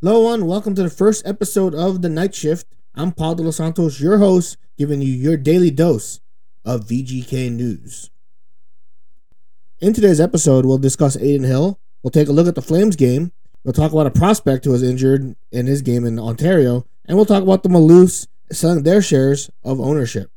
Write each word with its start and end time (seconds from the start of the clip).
Hello, 0.00 0.32
and 0.32 0.46
welcome 0.46 0.76
to 0.76 0.84
the 0.84 0.90
first 0.90 1.26
episode 1.26 1.74
of 1.74 2.02
The 2.02 2.08
Knight 2.08 2.32
Shift. 2.32 2.68
I'm 2.94 3.10
Paul 3.10 3.34
Delos 3.34 3.56
Santos, 3.56 4.00
your 4.00 4.18
host, 4.18 4.56
giving 4.76 5.02
you 5.02 5.12
your 5.12 5.36
daily 5.36 5.72
dose 5.72 6.20
of 6.64 6.86
VGK 6.86 7.50
news. 7.50 8.08
In 9.80 9.92
today's 9.92 10.20
episode, 10.20 10.64
we'll 10.64 10.78
discuss 10.78 11.16
Adin 11.16 11.42
Hill. 11.42 11.80
We'll 12.00 12.12
take 12.12 12.28
a 12.28 12.32
look 12.32 12.46
at 12.46 12.54
the 12.54 12.62
Flames 12.62 12.94
game. 12.94 13.32
We'll 13.64 13.72
talk 13.72 13.90
about 13.90 14.06
a 14.06 14.12
prospect 14.12 14.66
who 14.66 14.70
was 14.70 14.84
injured 14.84 15.34
in 15.50 15.66
his 15.66 15.82
game 15.82 16.04
in 16.04 16.20
Ontario. 16.20 16.86
And 17.06 17.16
we'll 17.16 17.26
talk 17.26 17.42
about 17.42 17.64
the 17.64 17.68
Maloofs 17.68 18.28
selling 18.52 18.84
their 18.84 19.02
shares 19.02 19.50
of 19.64 19.80
ownership. 19.80 20.30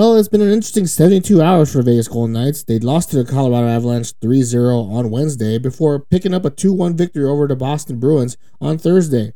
Well, 0.00 0.16
it's 0.16 0.28
been 0.28 0.40
an 0.40 0.50
interesting 0.50 0.86
72 0.86 1.42
hours 1.42 1.70
for 1.70 1.82
Vegas 1.82 2.08
Golden 2.08 2.32
Knights. 2.32 2.62
They 2.62 2.78
lost 2.78 3.10
to 3.10 3.22
the 3.22 3.30
Colorado 3.30 3.68
Avalanche 3.68 4.14
3 4.22 4.42
0 4.42 4.78
on 4.78 5.10
Wednesday 5.10 5.58
before 5.58 5.98
picking 5.98 6.32
up 6.32 6.46
a 6.46 6.48
2 6.48 6.72
1 6.72 6.96
victory 6.96 7.26
over 7.26 7.46
the 7.46 7.54
Boston 7.54 8.00
Bruins 8.00 8.38
on 8.62 8.78
Thursday. 8.78 9.34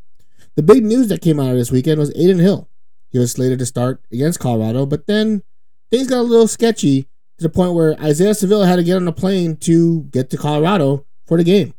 The 0.57 0.63
big 0.63 0.83
news 0.83 1.09
that 1.09 1.21
came 1.21 1.39
out 1.39 1.51
of 1.51 1.59
this 1.59 1.71
weekend 1.71 2.01
was 2.01 2.09
Adin 2.13 2.39
Hill. 2.39 2.71
He 3.11 3.19
was 3.19 3.33
slated 3.33 3.59
to 3.59 3.67
start 3.67 4.01
against 4.11 4.41
Colorado, 4.41 4.87
but 4.87 5.07
then 5.07 5.43
things 5.91 6.09
got 6.09 6.21
a 6.21 6.23
little 6.23 6.49
sketchy 6.49 7.03
to 7.37 7.43
the 7.43 7.51
point 7.51 7.75
where 7.75 8.01
Isaiah 8.01 8.33
Saville 8.33 8.65
had 8.65 8.77
to 8.77 8.85
get 8.85 8.97
on 8.97 9.07
a 9.07 9.13
plane 9.13 9.59
to 9.59 10.05
get 10.05 10.31
to 10.31 10.39
Colorado 10.39 11.05
for 11.27 11.37
the 11.37 11.45
game. 11.45 11.75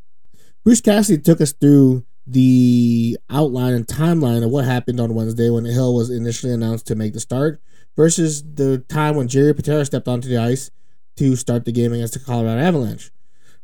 Bruce 0.64 0.82
Cassidy 0.82 1.20
took 1.20 1.42
us 1.42 1.54
through 1.54 2.06
the 2.28 3.18
outline 3.30 3.74
and 3.74 3.88
timeline 3.88 4.44
of 4.44 4.50
what 4.50 4.66
happened 4.66 5.00
on 5.00 5.14
Wednesday 5.14 5.50
when 5.50 5.66
Hill 5.66 5.94
was 5.94 6.10
initially 6.10 6.54
announced 6.54 6.88
to 6.88 6.96
make 6.96 7.14
the 7.14 7.20
start 7.20 7.62
versus 7.96 8.44
the 8.44 8.80
time 8.90 9.16
when 9.16 9.28
Jiri 9.28 9.56
Patera 9.56 9.86
stepped 9.86 10.08
onto 10.08 10.28
the 10.28 10.38
ice 10.38 10.72
to 11.18 11.36
start 11.36 11.66
the 11.66 11.72
game 11.72 11.94
against 11.94 12.14
the 12.14 12.20
Colorado 12.20 12.62
Avalanche. 12.62 13.12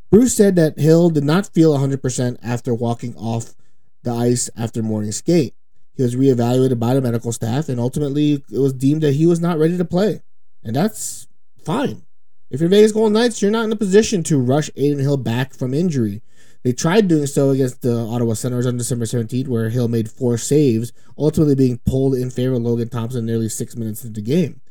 Bruce 0.10 0.36
said 0.36 0.56
that 0.58 0.80
Hill 0.80 1.10
did 1.10 1.24
not 1.24 1.54
feel 1.54 1.78
100% 1.78 2.38
after 2.44 2.74
walking 2.74 3.16
off 3.16 3.56
the 4.04 4.12
ice 4.12 4.50
after 4.56 4.84
morning 4.84 5.12
skate. 5.12 5.56
He 5.94 6.04
was 6.04 6.16
reevaluated 6.16 6.80
by 6.80 6.94
the 6.94 7.02
medical 7.02 7.32
staff, 7.32 7.70
and 7.70 7.80
ultimately 7.80 8.44
it 8.52 8.60
was 8.60 8.74
deemed 8.74 9.04
that 9.04 9.14
he 9.14 9.26
was 9.26 9.40
not 9.40 9.58
ready 9.58 9.78
to 9.78 9.86
play. 9.86 10.22
And 10.64 10.76
that's 10.76 11.28
fine. 11.64 12.04
If 12.50 12.60
you're 12.60 12.70
Vegas 12.70 12.92
Golden 12.92 13.14
Knights, 13.14 13.42
you're 13.42 13.52
not 13.52 13.66
in 13.66 13.72
a 13.72 13.78
position 13.78 14.24
to 14.24 14.38
rush 14.38 14.70
Adin 14.76 15.00
Hill 15.00 15.18
back 15.18 15.54
from 15.54 15.74
injury. 15.74 16.22
They 16.64 16.74
tried 16.74 17.08
doing 17.08 17.26
so 17.26 17.50
against 17.50 17.82
the 17.82 17.98
Ottawa 17.98 18.34
Senators 18.34 18.68
on 18.68 18.78
December 18.78 19.06
17th, 19.06 19.48
where 19.48 19.70
Hill 19.70 19.88
made 19.88 20.12
four 20.12 20.38
saves, 20.38 20.94
ultimately 21.18 21.56
being 21.56 21.80
pulled 21.86 22.14
in 22.14 22.30
favor 22.30 22.54
of 22.54 22.62
Logan 22.62 22.90
Thompson 22.90 23.26
nearly 23.26 23.50
six 23.50 23.76
minutes 23.76 24.04
into 24.04 24.22
the 24.22 24.26
game. 24.26 24.62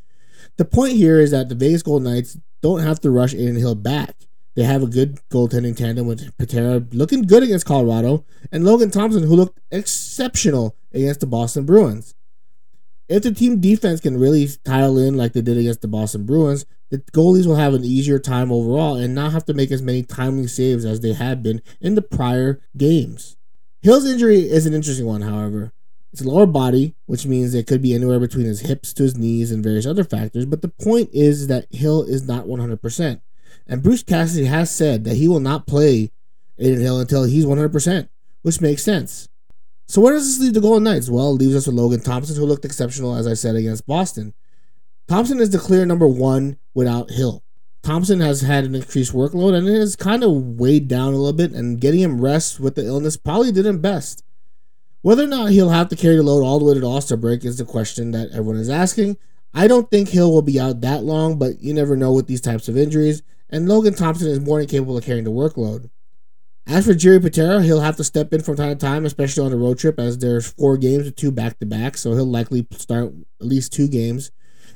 The 0.56 0.65
point 0.65 0.93
here 0.93 1.19
is 1.19 1.33
that 1.33 1.49
the 1.49 1.55
Vegas 1.55 1.83
Golden 1.83 2.12
Knights 2.12 2.39
don't 2.61 2.81
have 2.81 3.01
to 3.01 3.11
rush 3.11 3.34
Adin 3.34 3.56
Hill 3.56 3.75
back. 3.75 4.15
They 4.55 4.62
have 4.65 4.83
a 4.83 4.87
good 4.87 5.19
goaltending 5.31 5.77
tandem 5.77 6.06
with 6.06 6.37
Patera 6.37 6.84
looking 6.93 7.23
good 7.23 7.43
against 7.43 7.67
Colorado 7.67 8.25
and 8.53 8.65
Logan 8.65 8.91
Thompson, 8.91 9.22
who 9.22 9.37
looked 9.37 9.61
exceptional 9.71 10.77
against 10.93 11.21
the 11.21 11.27
Boston 11.27 11.65
Bruins. 11.65 12.15
If 13.10 13.25
the 13.25 13.32
team 13.32 13.60
defense 13.60 14.00
can 14.00 14.21
really 14.21 14.48
tile 14.65 14.97
in 14.97 15.16
like 15.16 15.32
they 15.32 15.43
did 15.43 15.59
against 15.59 15.82
the 15.82 15.88
Boston 15.88 16.25
Bruins, 16.25 16.65
the 16.91 16.98
goalies 16.98 17.44
will 17.44 17.56
have 17.56 17.75
an 17.75 17.84
easier 17.84 18.21
time 18.21 18.53
overall 18.53 18.94
and 18.94 19.16
not 19.16 19.32
have 19.32 19.44
to 19.47 19.53
make 19.53 19.72
as 19.72 19.82
many 19.82 20.04
timely 20.04 20.47
saves 20.47 20.84
as 20.84 21.00
they 21.00 21.12
have 21.12 21.43
been 21.43 21.60
in 21.81 21.97
the 21.97 22.03
prior 22.03 22.60
games. 22.76 23.37
Hill's 23.82 24.06
injury 24.06 24.48
is 24.48 24.65
an 24.65 24.75
interesting 24.75 25.06
one, 25.06 25.22
however. 25.22 25.72
It's 26.12 26.25
lower 26.25 26.47
body, 26.47 26.94
which 27.06 27.26
means 27.26 27.53
it 27.53 27.66
could 27.66 27.82
be 27.82 27.94
anywhere 27.94 28.21
between 28.21 28.47
his 28.47 28.60
hips 28.60 28.93
to 28.93 29.03
his 29.03 29.19
knees 29.19 29.50
and 29.50 29.65
various 29.65 29.87
other 29.87 30.04
factors, 30.04 30.47
but 30.47 30.62
the 30.62 30.69
point 30.69 31.10
is 31.12 31.48
that 31.48 31.66
Hill 31.72 32.04
is 32.04 32.28
not 32.28 32.47
100%. 32.47 33.21
And 33.66 33.82
Bruce 33.82 34.04
Cassidy 34.04 34.47
has 34.47 34.71
said 34.71 35.03
that 35.03 35.16
he 35.16 35.27
will 35.27 35.41
not 35.41 35.66
play 35.66 36.12
Adin 36.60 36.81
Hill 36.81 37.00
until 37.00 37.25
he's 37.25 37.44
100%, 37.44 38.09
which 38.42 38.60
makes 38.60 38.84
sense. 38.84 39.30
So 39.91 40.01
where 40.01 40.12
does 40.12 40.28
this 40.28 40.41
leave 40.41 40.55
the 40.55 40.61
Golden 40.61 40.84
Knights? 40.84 41.11
Well, 41.11 41.31
it 41.31 41.41
leaves 41.41 41.56
us 41.56 41.67
with 41.67 41.75
Logan 41.75 41.99
Thompson, 41.99 42.37
who 42.37 42.47
looked 42.47 42.65
exceptional, 42.65 43.17
as 43.17 43.27
I 43.27 43.34
said, 43.34 43.56
against 43.56 43.89
Boston. 43.89 44.34
Thompson 45.09 45.41
is 45.41 45.51
the 45.51 45.59
clear 45.59 45.84
number 45.84 46.06
one 46.06 46.59
without 46.75 47.11
Hill. 47.11 47.43
Thompson 47.83 48.21
has 48.21 48.43
had 48.43 48.62
an 48.62 48.77
increased 48.77 49.12
workload 49.12 49.59
and 49.59 49.67
it 49.67 49.81
has 49.81 49.97
kind 49.97 50.23
of 50.23 50.61
weighed 50.61 50.87
down 50.87 51.12
a 51.12 51.17
little 51.17 51.33
bit, 51.33 51.51
and 51.51 51.81
getting 51.81 51.99
him 51.99 52.21
rest 52.21 52.61
with 52.61 52.77
the 52.77 52.87
illness 52.87 53.17
probably 53.17 53.51
did 53.51 53.67
him 53.67 53.81
best. 53.81 54.23
Whether 55.03 55.25
or 55.25 55.27
not 55.27 55.51
he'll 55.51 55.71
have 55.71 55.89
to 55.89 55.97
carry 55.97 56.15
the 56.15 56.22
load 56.22 56.45
all 56.45 56.61
the 56.61 56.67
way 56.67 56.75
to 56.75 56.81
the 56.81 56.89
All 56.89 57.01
Star 57.01 57.19
break 57.19 57.45
is 57.45 57.59
the 57.59 57.65
question 57.65 58.12
that 58.12 58.31
everyone 58.31 58.59
is 58.59 58.71
asking. 58.71 59.17
I 59.53 59.67
don't 59.67 59.91
think 59.91 60.11
Hill 60.11 60.31
will 60.31 60.41
be 60.41 60.61
out 60.61 60.83
that 60.83 61.03
long, 61.03 61.37
but 61.37 61.61
you 61.61 61.75
never 61.75 61.97
know 61.97 62.12
with 62.12 62.28
these 62.28 62.41
types 62.41 62.69
of 62.69 62.77
injuries, 62.77 63.25
and 63.49 63.69
Logan 63.69 63.95
Thompson 63.95 64.28
is 64.28 64.39
more 64.39 64.61
than 64.61 64.69
capable 64.69 64.97
of 64.97 65.05
carrying 65.05 65.25
the 65.25 65.33
workload. 65.33 65.91
As 66.71 66.87
for 66.87 66.95
Jiri 66.95 67.21
Patera, 67.21 67.65
he'll 67.65 67.81
have 67.81 67.97
to 67.97 68.05
step 68.05 68.33
in 68.33 68.43
from 68.43 68.55
time 68.55 68.69
to 68.69 68.77
time, 68.77 69.05
especially 69.05 69.45
on 69.45 69.51
the 69.51 69.57
road 69.57 69.81
trip, 69.81 69.99
as 69.99 70.19
there's 70.19 70.53
four 70.53 70.77
games 70.77 71.05
with 71.05 71.17
two 71.17 71.33
back 71.33 71.59
to 71.59 71.67
back, 71.67 71.99
so 71.99 72.13
he'll 72.13 72.25
likely 72.25 72.65
start 72.71 73.13
at 73.41 73.47
least 73.49 73.73
two 73.73 73.89
games 73.89 74.31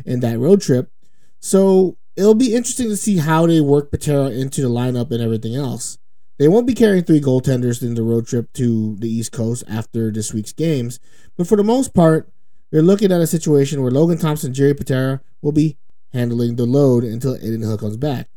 in 0.05 0.19
that 0.19 0.41
road 0.41 0.60
trip. 0.60 0.91
So 1.38 1.97
it'll 2.16 2.34
be 2.34 2.53
interesting 2.53 2.88
to 2.88 2.97
see 2.97 3.19
how 3.19 3.47
they 3.47 3.60
work 3.60 3.93
Patera 3.93 4.31
into 4.31 4.60
the 4.60 4.69
lineup 4.69 5.12
and 5.12 5.22
everything 5.22 5.55
else. 5.55 5.99
They 6.37 6.49
won't 6.49 6.66
be 6.66 6.75
carrying 6.75 7.05
three 7.05 7.21
goaltenders 7.21 7.81
in 7.81 7.94
the 7.94 8.03
road 8.03 8.26
trip 8.26 8.53
to 8.55 8.97
the 8.97 9.09
East 9.09 9.31
Coast 9.31 9.62
after 9.69 10.11
this 10.11 10.34
week's 10.34 10.53
games, 10.53 10.99
but 11.37 11.47
for 11.47 11.56
the 11.56 11.62
most 11.62 11.94
part, 11.94 12.28
they're 12.72 12.82
looking 12.82 13.12
at 13.12 13.21
a 13.21 13.26
situation 13.28 13.82
where 13.82 13.93
Logan 13.93 14.19
Thompson 14.19 14.49
and 14.49 14.56
Jiri 14.56 14.76
Patera 14.76 15.21
will 15.43 15.53
be 15.53 15.76
handling 16.12 16.56
the 16.56 16.66
load 16.66 17.05
until 17.05 17.34
Adin 17.34 17.62
Hill 17.62 17.78
comes 17.78 17.97
back. 17.97 18.28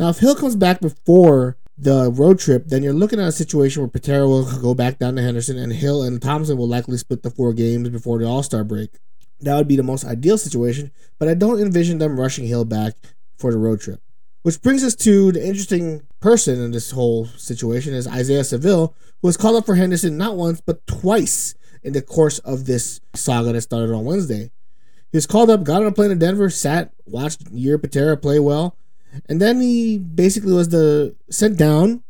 Now, 0.00 0.08
if 0.08 0.18
Hill 0.18 0.34
comes 0.34 0.56
back 0.56 0.80
before 0.80 1.56
the 1.82 2.12
road 2.12 2.38
trip, 2.38 2.68
then 2.68 2.82
you're 2.84 2.92
looking 2.92 3.18
at 3.18 3.26
a 3.26 3.32
situation 3.32 3.82
where 3.82 3.88
Patera 3.88 4.28
will 4.28 4.44
go 4.60 4.72
back 4.72 4.98
down 4.98 5.16
to 5.16 5.22
Henderson, 5.22 5.58
and 5.58 5.72
Hill 5.72 6.04
and 6.04 6.22
Thompson 6.22 6.56
will 6.56 6.68
likely 6.68 6.96
split 6.96 7.24
the 7.24 7.30
four 7.30 7.52
games 7.52 7.88
before 7.88 8.18
the 8.18 8.26
All 8.26 8.44
Star 8.44 8.62
break. 8.62 8.90
That 9.40 9.56
would 9.56 9.66
be 9.66 9.74
the 9.74 9.82
most 9.82 10.04
ideal 10.04 10.38
situation, 10.38 10.92
but 11.18 11.28
I 11.28 11.34
don't 11.34 11.60
envision 11.60 11.98
them 11.98 12.20
rushing 12.20 12.46
Hill 12.46 12.64
back 12.64 12.94
for 13.36 13.50
the 13.50 13.58
road 13.58 13.80
trip. 13.80 14.00
Which 14.42 14.62
brings 14.62 14.84
us 14.84 14.94
to 14.96 15.32
the 15.32 15.44
interesting 15.44 16.02
person 16.20 16.60
in 16.60 16.70
this 16.70 16.92
whole 16.92 17.26
situation 17.26 17.94
is 17.94 18.06
Isaiah 18.06 18.44
Saville, 18.44 18.94
who 19.20 19.28
was 19.28 19.36
called 19.36 19.56
up 19.56 19.66
for 19.66 19.74
Henderson 19.74 20.16
not 20.16 20.36
once 20.36 20.60
but 20.60 20.86
twice 20.86 21.56
in 21.82 21.92
the 21.92 22.02
course 22.02 22.38
of 22.40 22.66
this 22.66 23.00
saga 23.14 23.52
that 23.52 23.60
started 23.60 23.92
on 23.92 24.04
Wednesday. 24.04 24.52
He 25.10 25.16
was 25.16 25.26
called 25.26 25.50
up, 25.50 25.64
got 25.64 25.82
on 25.82 25.88
a 25.88 25.92
plane 25.92 26.10
to 26.10 26.16
Denver, 26.16 26.48
sat, 26.48 26.92
watched 27.06 27.52
Jiri 27.52 27.80
Patera 27.80 28.16
play 28.16 28.38
well, 28.38 28.76
and 29.28 29.40
then 29.40 29.60
he 29.60 29.98
basically 29.98 30.52
was 30.52 30.68
the 30.68 31.14
sent 31.30 31.56
down 31.58 32.02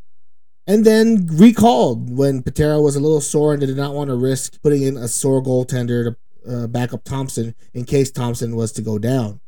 and 0.67 0.85
then 0.85 1.27
recalled 1.32 2.17
when 2.17 2.43
Patera 2.43 2.81
was 2.81 2.97
a 2.97 3.00
little 3.00 3.21
sore 3.21 3.53
and 3.53 3.61
did 3.61 3.77
not 3.77 3.94
want 3.94 4.09
to 4.09 4.17
risk 4.17 4.61
putting 4.62 4.82
in 4.82 4.97
a 4.97 5.09
sore 5.09 5.43
goaltender 5.43 6.15
to 6.15 6.17
uh, 6.49 6.67
back 6.67 6.93
up 6.93 7.05
Thompson 7.05 7.55
in 7.75 7.85
case 7.85 8.11
Thompson 8.11 8.56
was 8.56 8.73
to 8.73 8.82
go 8.82 8.99
down. 8.99 9.41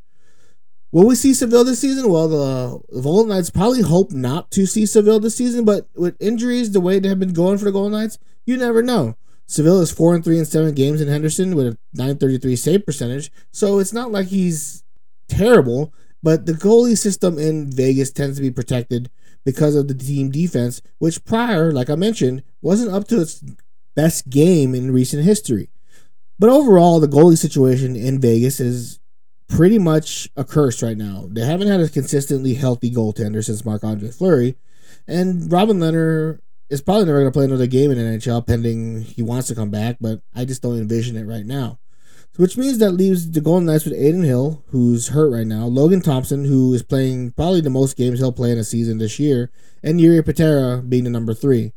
Will 0.92 1.06
we 1.06 1.16
see 1.16 1.34
Saville 1.34 1.64
this 1.64 1.80
season? 1.80 2.08
Well, 2.08 2.28
the, 2.28 3.00
Golden 3.00 3.30
Knights 3.30 3.50
probably 3.50 3.82
hope 3.82 4.12
not 4.12 4.52
to 4.52 4.64
see 4.64 4.86
Saville 4.86 5.18
this 5.18 5.34
season, 5.34 5.64
but 5.64 5.88
with 5.96 6.16
injuries 6.20 6.70
the 6.70 6.80
way 6.80 7.00
they 7.00 7.08
have 7.08 7.18
been 7.18 7.32
going 7.32 7.58
for 7.58 7.64
the 7.64 7.72
Golden 7.72 7.92
Knights, 7.92 8.18
you 8.46 8.56
never 8.56 8.80
know. 8.80 9.16
Saville 9.46 9.80
is 9.80 9.90
four 9.90 10.14
and 10.14 10.24
three 10.24 10.38
in 10.38 10.44
seven 10.44 10.72
games 10.72 11.00
in 11.00 11.08
Henderson 11.08 11.56
with 11.56 11.66
a 11.66 11.78
933 11.94 12.56
save 12.56 12.86
percentage, 12.86 13.30
so 13.50 13.80
it's 13.80 13.92
not 13.92 14.12
like 14.12 14.28
he's 14.28 14.84
terrible. 15.28 15.92
But 16.24 16.46
the 16.46 16.54
goalie 16.54 16.96
system 16.96 17.38
in 17.38 17.70
Vegas 17.70 18.10
tends 18.10 18.38
to 18.38 18.42
be 18.42 18.50
protected 18.50 19.10
because 19.44 19.76
of 19.76 19.88
the 19.88 19.94
team 19.94 20.30
defense, 20.30 20.80
which 20.96 21.22
prior, 21.26 21.70
like 21.70 21.90
I 21.90 21.96
mentioned, 21.96 22.42
wasn't 22.62 22.94
up 22.94 23.06
to 23.08 23.20
its 23.20 23.44
best 23.94 24.30
game 24.30 24.74
in 24.74 24.90
recent 24.90 25.22
history. 25.22 25.68
But 26.38 26.48
overall, 26.48 26.98
the 26.98 27.08
goalie 27.08 27.36
situation 27.36 27.94
in 27.94 28.22
Vegas 28.22 28.58
is 28.58 29.00
pretty 29.48 29.78
much 29.78 30.30
a 30.34 30.44
curse 30.44 30.82
right 30.82 30.96
now. 30.96 31.26
They 31.28 31.44
haven't 31.44 31.68
had 31.68 31.80
a 31.80 31.90
consistently 31.90 32.54
healthy 32.54 32.90
goaltender 32.90 33.44
since 33.44 33.66
Marc 33.66 33.84
Andre 33.84 34.08
Fleury, 34.08 34.56
and 35.06 35.52
Robin 35.52 35.78
Lehner 35.78 36.38
is 36.70 36.80
probably 36.80 37.04
never 37.04 37.20
going 37.20 37.30
to 37.30 37.36
play 37.36 37.44
another 37.44 37.66
game 37.66 37.90
in 37.90 37.98
NHL 37.98 38.46
pending 38.46 39.02
he 39.02 39.20
wants 39.20 39.48
to 39.48 39.54
come 39.54 39.70
back, 39.70 39.98
but 40.00 40.22
I 40.34 40.46
just 40.46 40.62
don't 40.62 40.78
envision 40.78 41.18
it 41.18 41.24
right 41.24 41.44
now. 41.44 41.78
Which 42.36 42.56
means 42.56 42.78
that 42.78 42.90
leaves 42.92 43.30
the 43.30 43.40
Golden 43.40 43.66
Knights 43.66 43.84
with 43.84 43.94
Adin 43.94 44.24
Hill, 44.24 44.64
who's 44.68 45.08
hurt 45.08 45.30
right 45.30 45.46
now, 45.46 45.66
Logan 45.66 46.00
Thompson, 46.00 46.44
who 46.44 46.74
is 46.74 46.82
playing 46.82 47.30
probably 47.32 47.60
the 47.60 47.70
most 47.70 47.96
games 47.96 48.18
he'll 48.18 48.32
play 48.32 48.50
in 48.50 48.58
a 48.58 48.64
season 48.64 48.98
this 48.98 49.20
year, 49.20 49.52
and 49.84 50.00
Jiri 50.00 50.24
Patera 50.24 50.82
being 50.82 51.04
the 51.04 51.10
number 51.10 51.32
three. 51.32 51.72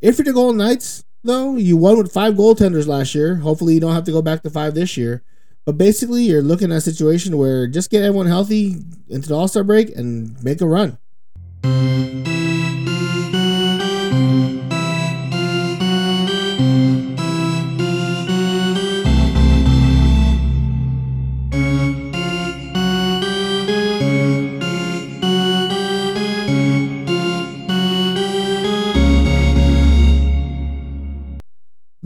If 0.00 0.18
you're 0.18 0.24
the 0.24 0.32
Golden 0.32 0.58
Knights, 0.58 1.04
though, 1.24 1.56
you 1.56 1.76
won 1.76 1.98
with 1.98 2.12
five 2.12 2.34
goaltenders 2.34 2.86
last 2.86 3.12
year. 3.14 3.36
Hopefully, 3.36 3.74
you 3.74 3.80
don't 3.80 3.94
have 3.94 4.04
to 4.04 4.12
go 4.12 4.22
back 4.22 4.44
to 4.44 4.50
five 4.50 4.74
this 4.74 4.96
year. 4.96 5.24
But 5.64 5.76
basically, 5.76 6.22
you're 6.22 6.42
looking 6.42 6.70
at 6.70 6.78
a 6.78 6.80
situation 6.80 7.36
where 7.36 7.66
just 7.66 7.90
get 7.90 8.04
everyone 8.04 8.26
healthy 8.26 8.76
into 9.08 9.28
the 9.28 9.36
All 9.36 9.48
Star 9.48 9.64
break 9.64 9.94
and 9.96 10.42
make 10.44 10.60
a 10.60 10.66
run. 10.66 10.98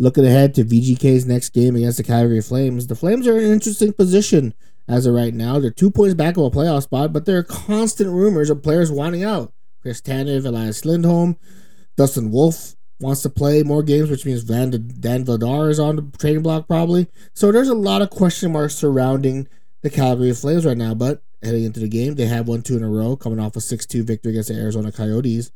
Looking 0.03 0.27
ahead 0.27 0.53
to 0.57 0.65
VGK's 0.65 1.27
next 1.27 1.51
game 1.51 1.77
against 1.77 1.97
the 1.97 2.03
Calgary 2.03 2.43
Flames, 2.43 2.89
the 2.89 2.97
Flames 2.97 3.29
are 3.29 3.39
in 3.39 3.45
an 3.45 3.53
interesting 3.53 3.93
position 3.93 4.53
as 4.89 5.07
of 5.07 5.15
right 5.15 5.33
now. 5.33 5.61
They're 5.61 5.71
two 5.71 5.93
points 5.93 6.15
back 6.15 6.37
of 6.37 6.43
a 6.43 6.51
playoff 6.51 6.83
spot, 6.83 7.13
but 7.13 7.25
there 7.25 7.39
are 7.39 7.45
constant 7.45 8.11
rumors 8.11 8.51
of 8.51 8.65
players 8.65 8.91
wanting 8.91 9.23
out. 9.23 9.53
Chris 9.81 10.01
Tanev, 10.01 10.45
Elias 10.45 10.85
Lindholm, 10.85 11.37
Dustin 11.97 12.33
Wolf 12.33 12.75
wants 12.99 13.23
to 13.23 13.31
play 13.31 13.63
more 13.63 13.85
games, 13.85 14.11
which 14.11 14.27
means 14.27 14.43
Van 14.43 14.71
Dan 14.71 15.25
Vladar 15.25 15.71
is 15.71 15.79
on 15.79 15.95
the 15.95 16.19
trading 16.19 16.43
block 16.43 16.67
probably. 16.67 17.07
So 17.33 17.53
there's 17.53 17.69
a 17.69 17.75
lot 17.75 18.03
of 18.03 18.11
question 18.11 18.51
marks 18.51 18.75
surrounding 18.75 19.47
the 19.83 19.91
Calgary 19.91 20.35
Flames 20.35 20.67
right 20.67 20.77
now. 20.77 20.95
But 20.95 21.23
heading 21.45 21.63
into 21.63 21.79
the 21.79 21.87
game, 21.87 22.17
they 22.17 22.27
have 22.27 22.49
won 22.49 22.63
two 22.63 22.77
in 22.77 22.83
a 22.83 22.89
row, 22.89 23.15
coming 23.15 23.39
off 23.39 23.55
a 23.55 23.61
6-2 23.61 24.03
victory 24.03 24.33
against 24.33 24.49
the 24.49 24.57
Arizona 24.57 24.91
Coyotes. 24.91 25.53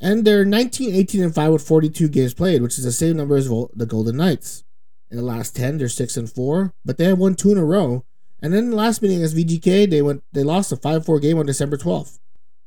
And 0.00 0.24
they're 0.24 0.44
19, 0.44 0.94
18, 0.94 1.22
and 1.24 1.34
5 1.34 1.52
with 1.52 1.66
42 1.66 2.08
games 2.08 2.34
played, 2.34 2.62
which 2.62 2.78
is 2.78 2.84
the 2.84 2.92
same 2.92 3.16
number 3.16 3.36
as 3.36 3.48
the 3.48 3.86
Golden 3.86 4.16
Knights. 4.16 4.64
In 5.10 5.16
the 5.16 5.24
last 5.24 5.56
10, 5.56 5.78
they're 5.78 5.88
6 5.88 6.16
and 6.16 6.30
4, 6.30 6.72
but 6.84 6.98
they 6.98 7.04
have 7.04 7.18
won 7.18 7.34
two 7.34 7.50
in 7.50 7.58
a 7.58 7.64
row. 7.64 8.04
And 8.40 8.52
then 8.52 8.70
the 8.70 8.76
last 8.76 9.02
meeting 9.02 9.18
against 9.18 9.36
VGK, 9.36 9.90
they 9.90 10.02
went 10.02 10.22
they 10.32 10.44
lost 10.44 10.70
a 10.70 10.76
5-4 10.76 11.20
game 11.20 11.38
on 11.38 11.46
December 11.46 11.76
12th. 11.76 12.18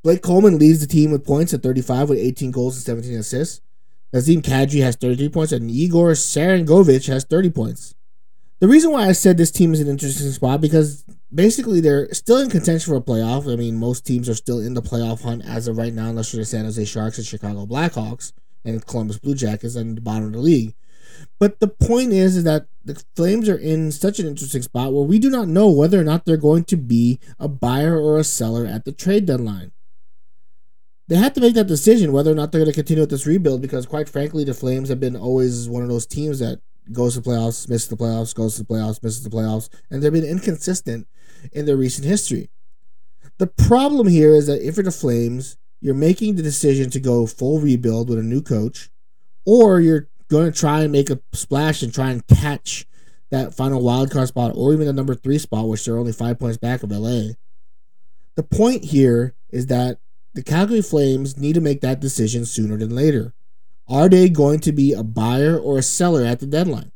Blake 0.04 0.22
Coleman 0.22 0.57
leads 0.57 0.81
the 0.81 0.88
team 0.88 1.12
with 1.12 1.25
points 1.25 1.54
at 1.54 1.63
35 1.63 2.10
with 2.10 2.19
18 2.19 2.51
goals 2.51 2.75
and 2.75 2.83
17 2.83 3.19
assists. 3.19 3.62
Nazem 4.13 4.42
Kadri 4.42 4.81
has 4.81 4.95
33 4.98 5.30
points, 5.30 5.51
and 5.54 5.72
Igor 5.72 6.12
Sharangovich 6.12 7.07
has 7.07 7.24
30 7.24 7.50
points. 7.51 7.95
The 8.62 8.68
reason 8.68 8.92
why 8.92 9.08
I 9.08 9.13
said 9.13 9.38
this 9.38 9.50
team 9.50 9.74
is 9.74 9.81
an 9.81 9.88
interesting 9.88 10.30
spot 10.30 10.62
because 10.62 11.04
basically 11.34 11.81
they're 11.81 12.13
still 12.13 12.38
in 12.38 12.52
contention 12.52 12.94
for 12.94 12.96
a 12.96 13.02
playoff. 13.02 13.52
I 13.52 13.56
mean, 13.56 13.80
most 13.80 14.06
teams 14.06 14.30
are 14.30 14.36
still 14.36 14.60
in 14.60 14.75
the 14.75 14.84
playoff 14.84 15.24
hunt 15.24 15.44
as 15.44 15.68
of 15.68 15.80
right 15.80 15.92
now, 15.92 16.10
unless 16.10 16.31
you're 16.31 16.44
the 16.44 16.46
San 16.46 16.66
Jose 16.66 16.86
Sharks 16.86 17.18
and 17.18 17.25
Chicago 17.25 17.66
Blackhawks 17.66 18.34
and 18.63 18.86
Columbus 18.86 19.18
Blue 19.18 19.34
Jackets 19.34 19.75
and 19.75 19.98
the 19.98 20.02
bottom 20.02 20.25
of 20.25 20.34
the 20.34 20.38
league. 20.38 20.75
But 21.40 21.60
the 21.60 21.69
point 21.69 22.13
is, 22.13 22.38
is 22.38 22.44
that 22.44 22.68
the 22.86 23.04
Flames 23.16 23.50
are 23.50 23.58
in 23.58 23.92
such 23.92 24.19
an 24.19 24.28
interesting 24.28 24.62
spot 24.62 24.94
where 24.94 25.06
we 25.06 25.18
do 25.18 25.31
not 25.31 25.48
know 25.48 25.68
whether 25.68 26.00
or 26.00 26.04
not 26.04 26.25
they're 26.25 26.38
going 26.38 26.66
to 26.66 26.78
be 26.78 27.19
a 27.40 27.48
buyer 27.48 28.00
or 28.00 28.19
a 28.19 28.24
seller 28.24 28.68
at 28.68 28.86
the 28.86 28.92
trade 28.92 29.25
deadline. 29.25 29.72
They 31.08 31.16
have 31.16 31.34
to 31.34 31.42
make 31.42 31.56
that 31.56 31.66
decision 31.66 32.12
whether 32.12 32.31
or 32.31 32.36
not 32.36 32.52
they're 32.52 32.62
going 32.62 32.72
to 32.72 32.75
continue 32.75 33.02
with 33.02 33.10
this 33.10 33.25
rebuild 33.25 33.63
because, 33.63 33.88
quite 33.88 34.08
frankly, 34.08 34.44
the 34.44 34.54
Flames 34.54 34.90
have 34.90 35.00
been 35.00 35.16
always 35.16 35.68
one 35.68 35.81
of 35.81 35.90
those 35.90 36.06
teams 36.06 36.38
that 36.38 36.62
goes 36.93 37.15
to 37.15 37.21
the 37.21 37.29
playoffs, 37.29 37.69
misses 37.69 37.88
the 37.88 37.97
playoffs, 37.97 38.35
goes 38.35 38.55
to 38.55 38.63
the 38.63 38.67
playoffs, 38.67 39.01
misses 39.03 39.23
the 39.23 39.29
playoffs, 39.29 39.69
and 39.89 40.01
they've 40.01 40.11
been 40.11 40.23
inconsistent 40.23 41.07
in 41.51 41.65
their 41.65 41.77
recent 41.77 42.07
history. 42.07 42.49
The 43.38 43.47
problem 43.47 44.07
here 44.07 44.35
is 44.35 44.47
that 44.47 44.65
if 44.65 44.77
you're 44.77 44.83
the 44.83 44.91
Flames, 44.91 45.57
you're 45.79 45.95
making 45.95 46.35
the 46.35 46.43
decision 46.43 46.89
to 46.91 46.99
go 46.99 47.25
full 47.25 47.59
rebuild 47.59 48.09
with 48.09 48.19
a 48.19 48.23
new 48.23 48.41
coach, 48.41 48.89
or 49.45 49.79
you're 49.79 50.07
going 50.29 50.51
to 50.51 50.57
try 50.57 50.81
and 50.81 50.91
make 50.91 51.09
a 51.09 51.19
splash 51.33 51.81
and 51.81 51.93
try 51.93 52.11
and 52.11 52.25
catch 52.27 52.85
that 53.31 53.53
final 53.53 53.81
wildcard 53.81 54.27
spot 54.27 54.51
or 54.55 54.73
even 54.73 54.85
the 54.85 54.93
number 54.93 55.15
three 55.15 55.38
spot, 55.38 55.67
which 55.67 55.85
they're 55.85 55.97
only 55.97 56.11
five 56.11 56.38
points 56.38 56.57
back 56.57 56.83
of 56.83 56.91
LA. 56.91 57.33
The 58.35 58.43
point 58.43 58.85
here 58.85 59.33
is 59.49 59.67
that 59.67 59.97
the 60.33 60.43
Calgary 60.43 60.81
Flames 60.81 61.38
need 61.38 61.53
to 61.55 61.61
make 61.61 61.81
that 61.81 61.99
decision 61.99 62.45
sooner 62.45 62.77
than 62.77 62.95
later. 62.95 63.33
Are 63.91 64.07
they 64.07 64.29
going 64.29 64.61
to 64.61 64.71
be 64.71 64.93
a 64.93 65.03
buyer 65.03 65.59
or 65.59 65.77
a 65.77 65.83
seller 65.83 66.23
at 66.23 66.39
the 66.39 66.45
deadline? 66.45 66.93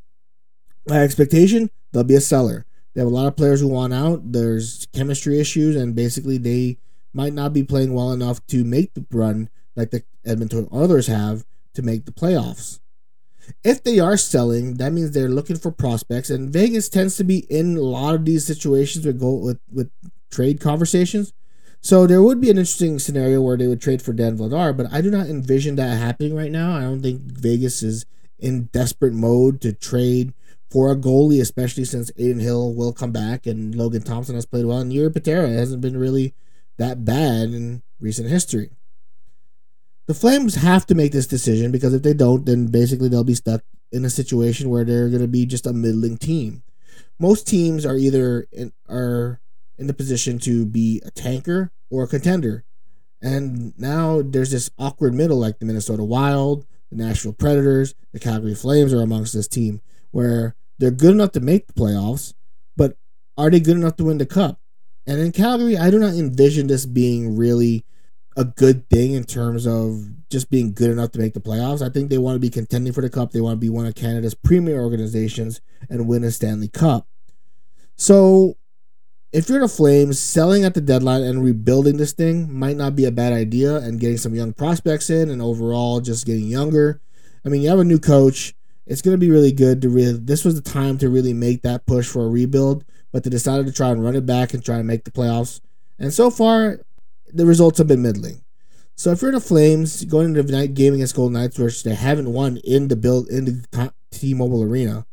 My 0.87 1.03
expectation, 1.03 1.69
they'll 1.91 2.05
be 2.05 2.15
a 2.15 2.21
seller. 2.21 2.65
They 2.93 3.01
have 3.01 3.09
a 3.09 3.13
lot 3.13 3.27
of 3.27 3.35
players 3.35 3.59
who 3.59 3.67
want 3.67 3.93
out. 3.93 4.31
There's 4.31 4.87
chemistry 4.93 5.37
issues, 5.37 5.75
and 5.75 5.93
basically 5.93 6.37
they 6.37 6.77
might 7.11 7.33
not 7.33 7.51
be 7.51 7.63
playing 7.63 7.93
well 7.93 8.13
enough 8.13 8.45
to 8.47 8.63
make 8.63 8.93
the 8.93 9.05
run 9.11 9.49
like 9.75 9.91
the 9.91 10.03
Edmonton 10.25 10.69
Oilers 10.73 11.07
have 11.07 11.43
to 11.73 11.81
make 11.81 12.05
the 12.05 12.13
playoffs. 12.13 12.79
If 13.61 13.83
they 13.83 13.99
are 13.99 14.15
selling, 14.15 14.75
that 14.75 14.93
means 14.93 15.11
they're 15.11 15.27
looking 15.27 15.57
for 15.57 15.71
prospects, 15.71 16.29
and 16.29 16.49
Vegas 16.49 16.87
tends 16.87 17.17
to 17.17 17.25
be 17.25 17.39
in 17.49 17.75
a 17.75 17.81
lot 17.81 18.15
of 18.15 18.23
these 18.23 18.45
situations 18.45 19.05
with 19.05 19.19
go 19.19 19.33
with, 19.33 19.59
with 19.69 19.91
trade 20.31 20.61
conversations. 20.61 21.33
So 21.85 22.07
there 22.07 22.23
would 22.23 22.41
be 22.41 22.49
an 22.49 22.57
interesting 22.57 22.97
scenario 22.97 23.43
where 23.43 23.57
they 23.57 23.67
would 23.67 23.79
trade 23.79 24.01
for 24.01 24.11
Dan 24.11 24.39
Vladar, 24.39 24.75
but 24.75 24.91
I 24.91 25.01
do 25.01 25.11
not 25.11 25.27
envision 25.27 25.75
that 25.75 25.99
happening 25.99 26.35
right 26.35 26.51
now. 26.51 26.75
I 26.75 26.81
don't 26.81 27.03
think 27.03 27.21
Vegas 27.21 27.83
is 27.83 28.07
in 28.39 28.69
desperate 28.73 29.13
mode 29.13 29.61
to 29.61 29.71
trade 29.71 30.33
for 30.71 30.91
a 30.91 30.95
goalie, 30.95 31.39
especially 31.39 31.85
since 31.85 32.09
Adin 32.17 32.39
Hill 32.39 32.73
will 32.73 32.91
come 32.91 33.11
back 33.11 33.45
and 33.45 33.75
Logan 33.75 34.01
Thompson 34.01 34.33
has 34.33 34.47
played 34.47 34.65
well, 34.65 34.79
and 34.79 34.91
Jiri 34.91 35.13
Patera 35.13 35.47
hasn't 35.47 35.81
been 35.81 35.95
really 35.95 36.33
that 36.77 37.05
bad 37.05 37.49
in 37.49 37.83
recent 37.99 38.29
history. 38.29 38.71
The 40.07 40.15
Flames 40.15 40.55
have 40.55 40.87
to 40.87 40.95
make 40.95 41.11
this 41.11 41.27
decision 41.27 41.71
because 41.71 41.93
if 41.93 42.01
they 42.01 42.15
don't, 42.15 42.47
then 42.47 42.65
basically 42.65 43.09
they'll 43.09 43.23
be 43.23 43.35
stuck 43.35 43.61
in 43.91 44.03
a 44.03 44.09
situation 44.09 44.71
where 44.71 44.85
they're 44.85 45.09
going 45.09 45.21
to 45.21 45.27
be 45.27 45.45
just 45.45 45.67
a 45.67 45.71
middling 45.71 46.17
team. 46.17 46.63
Most 47.19 47.45
teams 47.45 47.85
are 47.85 47.95
either 47.95 48.47
in, 48.51 48.73
are 48.89 49.39
in 49.77 49.87
the 49.87 49.93
position 49.93 50.39
to 50.39 50.65
be 50.65 51.01
a 51.05 51.11
tanker 51.11 51.71
or 51.89 52.03
a 52.03 52.07
contender. 52.07 52.63
And 53.21 53.77
now 53.77 54.21
there's 54.21 54.51
this 54.51 54.69
awkward 54.77 55.13
middle 55.13 55.39
like 55.39 55.59
the 55.59 55.65
Minnesota 55.65 56.03
Wild, 56.03 56.65
the 56.91 56.97
Nashville 56.97 57.33
Predators, 57.33 57.95
the 58.13 58.19
Calgary 58.19 58.55
Flames 58.55 58.93
are 58.93 59.01
amongst 59.01 59.33
this 59.33 59.47
team 59.47 59.81
where 60.11 60.55
they're 60.77 60.91
good 60.91 61.11
enough 61.11 61.31
to 61.33 61.39
make 61.39 61.67
the 61.67 61.73
playoffs, 61.73 62.33
but 62.75 62.97
are 63.37 63.49
they 63.49 63.59
good 63.59 63.77
enough 63.77 63.95
to 63.97 64.05
win 64.05 64.17
the 64.17 64.25
cup? 64.25 64.59
And 65.07 65.19
in 65.19 65.31
Calgary, 65.31 65.77
I 65.77 65.89
do 65.89 65.99
not 65.99 66.13
envision 66.13 66.67
this 66.67 66.85
being 66.85 67.35
really 67.35 67.85
a 68.37 68.43
good 68.43 68.89
thing 68.89 69.13
in 69.13 69.23
terms 69.23 69.65
of 69.65 70.05
just 70.29 70.49
being 70.49 70.73
good 70.73 70.89
enough 70.89 71.11
to 71.11 71.19
make 71.19 71.33
the 71.33 71.39
playoffs. 71.39 71.81
I 71.81 71.89
think 71.89 72.09
they 72.09 72.17
want 72.17 72.35
to 72.35 72.39
be 72.39 72.49
contending 72.49 72.91
for 72.91 73.01
the 73.01 73.09
cup. 73.09 73.31
They 73.31 73.41
want 73.41 73.53
to 73.55 73.61
be 73.61 73.69
one 73.69 73.85
of 73.85 73.95
Canada's 73.95 74.33
premier 74.33 74.81
organizations 74.81 75.61
and 75.89 76.07
win 76.07 76.23
a 76.23 76.31
Stanley 76.31 76.67
Cup. 76.67 77.07
So 77.95 78.57
if 79.35 79.49
you're 79.49 79.59
the 79.59 79.67
Flames, 79.67 80.17
selling 80.17 80.63
at 80.63 80.75
the 80.75 80.81
deadline 80.81 81.21
and 81.21 81.43
rebuilding 81.43 81.97
this 81.97 82.13
thing 82.13 82.57
might 82.57 82.77
not 82.77 82.95
be 82.95 83.03
a 83.03 83.11
bad 83.11 83.33
idea 83.33 83.75
and 83.75 83.99
getting 83.99 84.15
some 84.15 84.33
young 84.33 84.53
prospects 84.53 85.09
in 85.09 85.29
and 85.29 85.41
overall 85.41 85.99
just 85.99 86.25
getting 86.25 86.47
younger. 86.47 87.01
I 87.43 87.49
mean, 87.49 87.61
you 87.61 87.67
have 87.67 87.79
a 87.79 87.83
new 87.83 87.99
coach. 87.99 88.55
It's 88.87 89.01
going 89.01 89.13
to 89.13 89.19
be 89.19 89.29
really 89.29 89.51
good 89.51 89.81
to 89.81 89.89
really, 89.89 90.13
this 90.13 90.45
was 90.45 90.55
the 90.55 90.61
time 90.61 90.97
to 90.99 91.09
really 91.09 91.33
make 91.33 91.63
that 91.63 91.85
push 91.85 92.07
for 92.07 92.23
a 92.23 92.29
rebuild, 92.29 92.85
but 93.11 93.25
they 93.25 93.29
decided 93.29 93.65
to 93.65 93.73
try 93.73 93.89
and 93.89 94.01
run 94.01 94.15
it 94.15 94.25
back 94.25 94.53
and 94.53 94.63
try 94.63 94.77
and 94.77 94.87
make 94.87 95.03
the 95.03 95.11
playoffs. 95.11 95.59
And 95.99 96.13
so 96.13 96.29
far, 96.29 96.79
the 97.27 97.45
results 97.45 97.77
have 97.79 97.87
been 97.87 98.01
middling. 98.01 98.41
So 98.95 99.11
if 99.11 99.21
you're 99.21 99.33
the 99.33 99.41
Flames 99.41 100.05
going 100.05 100.27
into 100.27 100.43
the 100.43 100.53
night 100.53 100.75
game 100.75 100.93
against 100.93 101.13
Golden 101.13 101.33
Knights, 101.33 101.59
which 101.59 101.83
they 101.83 101.95
haven't 101.95 102.31
won 102.31 102.55
in 102.63 102.87
the 102.87 102.95
build 102.95 103.27
in 103.27 103.43
the 103.43 103.91
T-Mobile 104.11 104.63
Arena, 104.63 105.05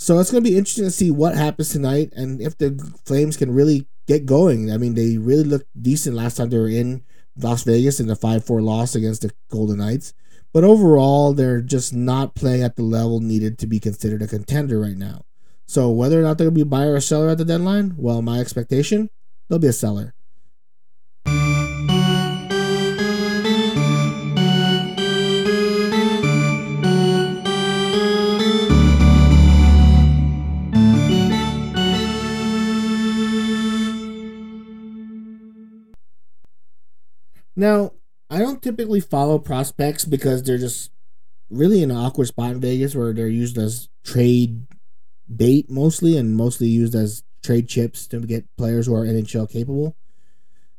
so 0.00 0.18
it's 0.18 0.30
going 0.30 0.42
to 0.42 0.50
be 0.50 0.56
interesting 0.56 0.86
to 0.86 0.90
see 0.90 1.10
what 1.10 1.36
happens 1.36 1.68
tonight 1.68 2.10
and 2.16 2.40
if 2.40 2.56
the 2.56 2.72
Flames 3.04 3.36
can 3.36 3.52
really 3.52 3.86
get 4.06 4.24
going. 4.24 4.72
I 4.72 4.78
mean, 4.78 4.94
they 4.94 5.18
really 5.18 5.44
looked 5.44 5.66
decent 5.78 6.16
last 6.16 6.38
time 6.38 6.48
they 6.48 6.56
were 6.56 6.70
in 6.70 7.02
Las 7.36 7.64
Vegas 7.64 8.00
in 8.00 8.06
the 8.06 8.16
5 8.16 8.42
4 8.42 8.62
loss 8.62 8.94
against 8.94 9.20
the 9.20 9.30
Golden 9.50 9.76
Knights. 9.76 10.14
But 10.54 10.64
overall, 10.64 11.34
they're 11.34 11.60
just 11.60 11.92
not 11.92 12.34
playing 12.34 12.62
at 12.62 12.76
the 12.76 12.82
level 12.82 13.20
needed 13.20 13.58
to 13.58 13.66
be 13.66 13.78
considered 13.78 14.22
a 14.22 14.26
contender 14.26 14.80
right 14.80 14.96
now. 14.96 15.26
So 15.66 15.90
whether 15.90 16.18
or 16.18 16.22
not 16.22 16.38
they're 16.38 16.46
going 16.46 16.54
to 16.54 16.64
be 16.64 16.68
a 16.68 16.76
buyer 16.78 16.94
or 16.94 17.00
seller 17.00 17.28
at 17.28 17.36
the 17.36 17.44
deadline, 17.44 17.94
well, 17.98 18.22
my 18.22 18.40
expectation, 18.40 19.10
they'll 19.50 19.58
be 19.58 19.68
a 19.68 19.72
seller. 19.72 20.14
Now, 37.60 37.92
I 38.30 38.38
don't 38.38 38.62
typically 38.62 39.00
follow 39.00 39.38
prospects 39.38 40.06
because 40.06 40.42
they're 40.42 40.56
just 40.56 40.90
really 41.50 41.82
in 41.82 41.90
an 41.90 41.96
awkward 41.98 42.28
spot 42.28 42.52
in 42.52 42.60
Vegas 42.60 42.94
where 42.94 43.12
they're 43.12 43.28
used 43.28 43.58
as 43.58 43.90
trade 44.02 44.66
bait 45.34 45.70
mostly 45.70 46.16
and 46.16 46.34
mostly 46.34 46.68
used 46.68 46.94
as 46.94 47.22
trade 47.42 47.68
chips 47.68 48.06
to 48.08 48.20
get 48.20 48.46
players 48.56 48.86
who 48.86 48.94
are 48.94 49.04
NHL 49.04 49.50
capable. 49.50 49.94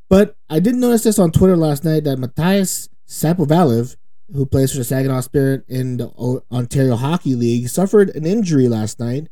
But 0.09 0.35
I 0.49 0.59
did 0.59 0.73
notice 0.73 1.03
this 1.03 1.19
on 1.19 1.31
Twitter 1.31 1.55
last 1.55 1.85
night 1.85 2.03
that 2.05 2.17
Matyas 2.17 2.89
Sapovaliv 3.07 3.95
who 4.33 4.45
plays 4.45 4.71
for 4.71 4.79
the 4.79 4.83
Saginaw 4.83 5.21
Spirit 5.21 5.63
in 5.67 5.97
the 5.97 6.41
Ontario 6.51 6.95
Hockey 6.95 7.35
League, 7.35 7.67
suffered 7.69 8.09
an 8.15 8.25
injury 8.25 8.67
last 8.67 8.99
night. 8.99 9.27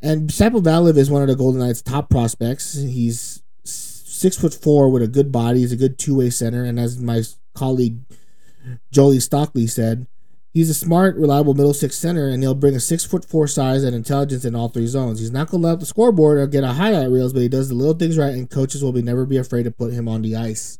And 0.00 0.30
Sapovaliv 0.30 0.96
is 0.96 1.10
one 1.10 1.22
of 1.22 1.28
the 1.28 1.36
Golden 1.36 1.60
Knights' 1.60 1.82
top 1.82 2.10
prospects. 2.10 2.74
He's 2.74 3.42
six 4.14 4.38
foot 4.38 4.54
four 4.54 4.88
with 4.88 5.02
a 5.02 5.08
good 5.08 5.32
body. 5.32 5.60
He's 5.60 5.72
a 5.72 5.76
good 5.76 5.98
two 5.98 6.16
way 6.16 6.30
center. 6.30 6.64
And 6.64 6.78
as 6.78 7.00
my 7.00 7.22
colleague 7.54 8.00
Jolie 8.90 9.20
Stockley 9.20 9.66
said, 9.66 10.06
he's 10.52 10.70
a 10.70 10.74
smart, 10.74 11.16
reliable 11.16 11.54
middle 11.54 11.74
six 11.74 11.98
center, 11.98 12.28
and 12.28 12.42
he'll 12.42 12.54
bring 12.54 12.74
a 12.74 12.80
six 12.80 13.04
foot 13.04 13.24
four 13.24 13.46
size 13.46 13.82
and 13.82 13.94
intelligence 13.94 14.44
in 14.44 14.54
all 14.54 14.68
three 14.68 14.86
zones. 14.86 15.20
He's 15.20 15.32
not 15.32 15.48
going 15.48 15.62
to 15.62 15.68
let 15.68 15.74
up 15.74 15.80
the 15.80 15.86
scoreboard 15.86 16.38
or 16.38 16.46
get 16.46 16.64
a 16.64 16.68
highlight 16.68 17.10
reels, 17.10 17.32
but 17.32 17.42
he 17.42 17.48
does 17.48 17.68
the 17.68 17.74
little 17.74 17.94
things 17.94 18.16
right, 18.16 18.34
and 18.34 18.48
coaches 18.48 18.82
will 18.82 18.92
be 18.92 19.02
never 19.02 19.26
be 19.26 19.36
afraid 19.36 19.64
to 19.64 19.70
put 19.70 19.92
him 19.92 20.08
on 20.08 20.22
the 20.22 20.36
ice. 20.36 20.78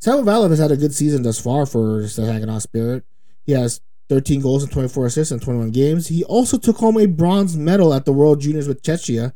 Sapovaliv 0.00 0.50
has 0.50 0.58
had 0.58 0.70
a 0.70 0.76
good 0.76 0.94
season 0.94 1.22
thus 1.22 1.40
far 1.40 1.66
for 1.66 2.02
the 2.02 2.08
Saginaw 2.08 2.58
Spirit. 2.58 3.04
He 3.44 3.52
has 3.52 3.80
13 4.10 4.40
goals 4.40 4.62
and 4.62 4.70
24 4.70 5.06
assists 5.06 5.32
in 5.32 5.40
21 5.40 5.70
games. 5.70 6.08
He 6.08 6.24
also 6.24 6.58
took 6.58 6.76
home 6.76 6.98
a 6.98 7.06
bronze 7.06 7.56
medal 7.56 7.92
at 7.94 8.04
the 8.04 8.12
World 8.12 8.40
Juniors 8.40 8.68
with 8.68 8.82
Czechia, 8.82 9.32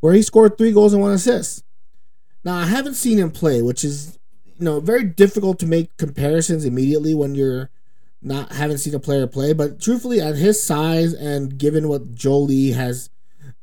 where 0.00 0.12
he 0.12 0.22
scored 0.22 0.58
three 0.58 0.72
goals 0.72 0.92
and 0.92 1.00
one 1.00 1.12
assist. 1.12 1.64
Now, 2.44 2.56
I 2.56 2.66
haven't 2.66 2.94
seen 2.94 3.18
him 3.18 3.30
play, 3.30 3.62
which 3.62 3.84
is 3.84 4.18
you 4.44 4.64
know 4.64 4.80
very 4.80 5.04
difficult 5.04 5.58
to 5.60 5.66
make 5.66 5.96
comparisons 5.96 6.64
immediately 6.64 7.14
when 7.14 7.34
you're 7.34 7.70
not 8.20 8.52
haven't 8.52 8.78
seen 8.78 8.94
a 8.94 9.00
player 9.00 9.26
play. 9.26 9.52
But 9.52 9.80
truthfully, 9.80 10.20
at 10.20 10.36
his 10.36 10.62
size 10.62 11.12
and 11.12 11.58
given 11.58 11.88
what 11.88 12.14
Jolie 12.14 12.72
has 12.72 13.10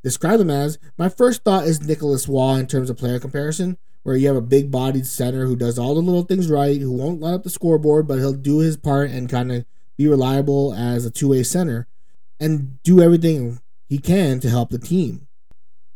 described 0.04 0.42
him 0.42 0.50
as, 0.50 0.78
my 0.98 1.10
first 1.10 1.44
thought 1.44 1.66
is 1.66 1.82
Nicolas 1.82 2.28
Roy 2.28 2.56
in 2.56 2.68
terms 2.68 2.90
of 2.90 2.98
player 2.98 3.20
comparison 3.20 3.78
where 4.06 4.16
you 4.16 4.28
have 4.28 4.38
a 4.38 4.42
big 4.42 4.70
bodied 4.70 5.08
center 5.08 5.48
who 5.48 5.56
does 5.56 5.80
all 5.80 5.96
the 5.96 6.00
little 6.00 6.22
things 6.22 6.48
right, 6.48 6.80
who 6.80 6.92
won't 6.92 7.20
light 7.20 7.34
up 7.34 7.42
the 7.42 7.50
scoreboard, 7.50 8.08
but 8.08 8.20
he'll 8.20 8.34
do 8.34 8.60
his 8.60 8.78
part 8.78 9.10
and 9.10 9.32
kind 9.32 9.52
of 9.52 9.66
be 9.98 10.08
reliable 10.08 10.76
as 10.76 11.06
a 11.06 11.12
two 11.12 11.30
way 11.30 11.42
center 11.42 11.88
and 12.40 12.82
do 12.84 13.02
everything 13.02 13.60
he 13.90 13.98
can 13.98 14.40
to 14.40 14.48
help 14.48 14.70
the 14.70 14.78
team. 14.78 15.28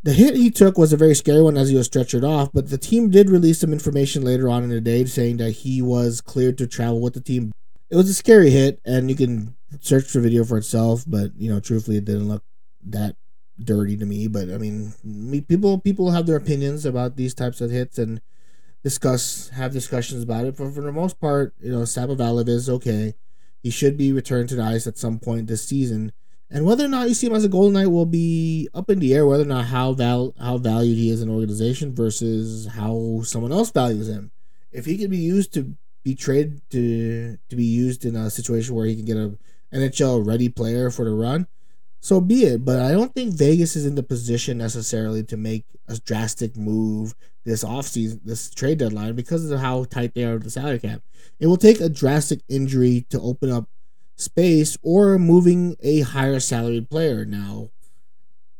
The 0.02 0.14
hit 0.14 0.36
he 0.36 0.50
took 0.50 0.78
was 0.78 0.94
a 0.94 0.98
very 0.98 1.14
scary 1.14 1.42
one 1.42 1.58
as 1.58 1.70
he 1.70 1.76
was 1.76 1.90
stretchered 1.90 2.24
off, 2.24 2.52
but 2.54 2.70
the 2.70 2.78
team 2.78 3.10
did 3.10 3.30
release 3.30 3.60
some 3.60 3.74
information 3.74 4.24
later 4.24 4.48
on 4.48 4.64
in 4.64 4.70
the 4.70 4.80
day 4.80 5.04
saying 5.06 5.38
that 5.38 5.52
he 5.52 5.82
was 5.82 6.22
cleared 6.22 6.58
to 6.60 6.68
travel 6.68 7.02
with 7.02 7.16
the 7.16 7.22
team. 7.22 7.52
It 7.90 7.98
was 7.98 8.10
a 8.10 8.14
scary 8.14 8.50
hit, 8.50 8.80
and 8.86 9.10
you 9.10 9.16
can 9.16 9.56
search 9.82 10.14
the 10.14 10.22
video 10.22 10.46
for 10.46 10.58
itself, 10.58 11.04
but 11.06 11.32
you 11.38 11.50
know, 11.50 11.60
truthfully, 11.60 11.98
it 11.98 12.06
didn't 12.06 12.30
look 12.30 12.44
that 12.86 13.18
dirty 13.62 13.98
to 13.98 14.06
me. 14.06 14.28
But 14.28 14.50
I 14.50 14.58
mean, 14.58 14.94
me, 15.04 15.42
people 15.42 15.80
people 15.80 16.12
have 16.12 16.26
their 16.26 16.38
opinions 16.38 16.86
about 16.86 17.18
these 17.18 17.34
types 17.34 17.60
of 17.60 17.72
hits 17.72 17.98
and 17.98 18.22
discuss 18.84 19.50
have 19.50 19.74
discussions 19.74 20.24
about 20.24 20.46
it. 20.46 20.56
But 20.56 20.74
for 20.74 20.82
the 20.82 20.94
most 20.94 21.20
part, 21.20 21.54
you 21.60 21.72
know, 21.72 21.80
Sapovaliv 21.80 22.48
is 22.48 22.70
okay. 22.70 23.16
He 23.62 23.70
should 23.70 23.98
be 23.98 24.14
returned 24.14 24.48
to 24.50 24.56
the 24.56 24.64
ice 24.64 24.88
at 24.88 24.98
some 24.98 25.20
point 25.20 25.48
this 25.48 25.68
season. 25.68 26.14
And 26.52 26.66
whether 26.66 26.86
or 26.86 26.88
not 26.88 27.08
you 27.08 27.14
see 27.14 27.28
him 27.28 27.36
as 27.36 27.44
a 27.44 27.50
Golden 27.50 27.74
Knight 27.74 27.88
will 27.88 28.08
be 28.08 28.70
up 28.74 28.90
in 28.90 29.00
the 29.00 29.14
air. 29.14 29.26
Whether 29.26 29.44
or 29.44 29.48
not 29.48 29.66
how 29.66 29.94
val 29.94 30.34
how 30.40 30.58
valued 30.58 30.98
he 30.98 31.10
is 31.10 31.22
in 31.22 31.30
organization 31.30 31.94
versus 31.94 32.68
how 32.68 33.22
someone 33.24 33.52
else 33.52 33.72
values 33.72 34.08
him. 34.08 34.32
If 34.72 34.86
he 34.86 34.98
can 34.98 35.12
be 35.12 35.18
used 35.18 35.54
to 35.54 35.76
be 36.04 36.16
traded 36.16 36.62
to 36.72 37.38
to 37.50 37.56
be 37.56 37.66
used 37.66 38.04
in 38.04 38.16
a 38.16 38.30
situation 38.30 38.74
where 38.74 38.88
he 38.88 38.96
can 38.96 39.06
get 39.06 39.18
a 39.18 39.38
NHL 39.72 40.26
ready 40.26 40.50
player 40.50 40.90
for 40.90 41.06
the 41.06 41.12
run, 41.12 41.48
so 42.00 42.20
be 42.20 42.46
it. 42.46 42.66
But 42.66 42.80
I 42.80 42.92
don't 42.92 43.14
think 43.14 43.36
Vegas 43.36 43.76
is 43.76 43.86
in 43.86 43.94
the 43.94 44.04
position 44.04 44.58
necessarily 44.58 45.24
to 45.26 45.38
make 45.38 45.66
a 45.88 45.98
drastic 45.98 46.58
move 46.58 47.14
this 47.46 47.64
offseason, 47.64 48.22
this 48.26 48.50
trade 48.50 48.80
deadline, 48.80 49.16
because 49.16 49.50
of 49.50 49.60
how 49.60 49.84
tight 49.84 50.14
they 50.16 50.24
are 50.24 50.34
with 50.34 50.44
the 50.44 50.50
salary 50.50 50.80
cap. 50.80 51.02
It 51.40 51.48
will 51.48 51.58
take 51.58 51.80
a 51.80 51.90
drastic 51.90 52.42
injury 52.50 53.06
to 53.10 53.20
open 53.22 53.52
up 53.52 53.70
space 54.20 54.78
or 54.82 55.18
moving 55.18 55.76
a 55.82 56.02
higher 56.02 56.40
salaried 56.40 56.90
player. 56.90 57.26
Now, 57.26 57.70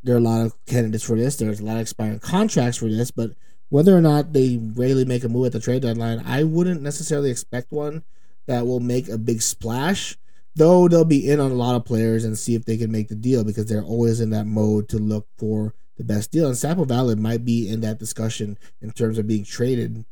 there 0.02 0.14
are 0.14 0.18
a 0.18 0.22
lot 0.22 0.44
of 0.44 0.54
candidates 0.66 1.04
for 1.04 1.16
this. 1.16 1.36
There's 1.36 1.60
a 1.60 1.64
lot 1.64 1.76
of 1.76 1.82
expiring 1.82 2.20
contracts 2.20 2.78
for 2.78 2.88
this, 2.88 3.10
but 3.10 3.32
whether 3.68 3.96
or 3.96 4.00
not 4.00 4.32
they 4.32 4.58
really 4.58 5.04
make 5.04 5.22
a 5.22 5.28
move 5.28 5.46
at 5.46 5.52
the 5.52 5.60
trade 5.60 5.82
deadline, 5.82 6.22
I 6.26 6.44
wouldn't 6.44 6.82
necessarily 6.82 7.30
expect 7.30 7.70
one 7.70 8.02
that 8.46 8.66
will 8.66 8.80
make 8.80 9.08
a 9.08 9.18
big 9.18 9.42
splash 9.42 10.16
though 10.56 10.88
they'll 10.88 11.04
be 11.04 11.28
in 11.28 11.40
on 11.40 11.50
a 11.50 11.54
lot 11.54 11.76
of 11.76 11.84
players 11.84 12.24
and 12.24 12.38
see 12.38 12.54
if 12.54 12.64
they 12.64 12.76
can 12.76 12.90
make 12.90 13.08
the 13.08 13.14
deal 13.14 13.44
because 13.44 13.66
they're 13.66 13.82
always 13.82 14.20
in 14.20 14.30
that 14.30 14.46
mode 14.46 14.88
to 14.88 14.98
look 14.98 15.26
for 15.38 15.74
the 15.96 16.04
best 16.04 16.30
deal. 16.30 16.46
And 16.46 16.56
Sapovaliv 16.56 17.18
might 17.18 17.44
be 17.44 17.68
in 17.68 17.80
that 17.80 17.98
discussion 17.98 18.58
in 18.80 18.90
terms 18.90 19.18
of 19.18 19.26
being 19.26 19.44
traded 19.44 20.04